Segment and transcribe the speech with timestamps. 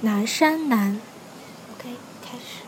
[0.00, 0.96] 南山南。
[1.74, 1.88] OK，
[2.22, 2.62] 开始。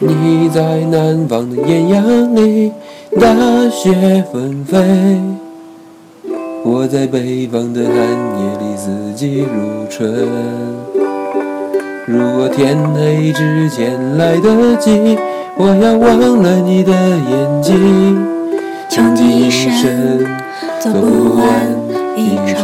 [0.00, 2.72] 你在南方的艳阳里，
[3.20, 3.32] 大
[3.70, 4.76] 雪纷飞；
[6.64, 10.26] 我在北方的寒夜里，四季如春。
[12.06, 15.16] 如果天黑之前来得及，
[15.56, 18.26] 我要忘了你的眼睛，
[18.90, 20.26] 穷极一生
[20.80, 21.46] 做不完
[22.16, 22.63] 一场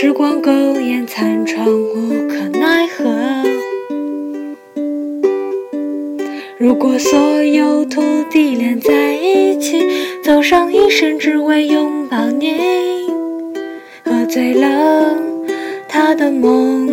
[0.00, 3.04] 时光苟延残喘，无可奈何。
[6.56, 9.82] 如果所有土地连在一起，
[10.22, 12.60] 走上一生，只为拥抱你。
[14.04, 15.16] 喝醉了
[15.88, 16.86] 他的梦，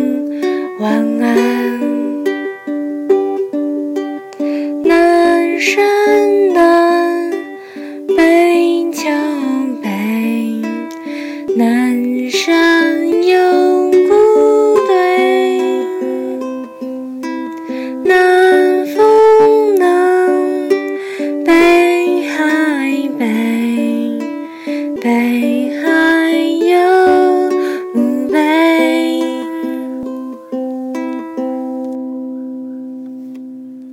[0.80, 1.80] 晚安。
[4.82, 7.30] 南山南，
[8.16, 9.12] 北桥
[9.80, 10.60] 北，
[11.54, 12.05] 南。